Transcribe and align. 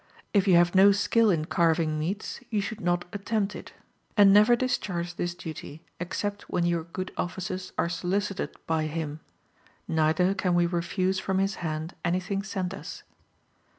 If 0.33 0.47
you 0.47 0.55
have 0.55 0.73
no 0.73 0.91
skill 0.91 1.29
in 1.29 1.45
carving 1.45 1.99
meats, 1.99 2.39
you 2.49 2.59
should 2.59 2.81
not 2.81 3.05
attempt 3.13 3.55
it; 3.55 3.73
and 4.17 4.33
never 4.33 4.55
discharge 4.55 5.13
this 5.15 5.35
duty 5.35 5.83
except 5.99 6.49
when 6.49 6.65
your 6.65 6.85
good 6.85 7.11
offices 7.17 7.71
are 7.77 7.87
solicited 7.87 8.55
by 8.65 8.87
him; 8.87 9.19
neither 9.87 10.33
can 10.33 10.55
we 10.55 10.65
refuse 10.65 11.19
from 11.19 11.37
his 11.37 11.57
hand 11.61 11.93
anything 12.03 12.41
sent 12.41 12.73
us. 12.73 13.03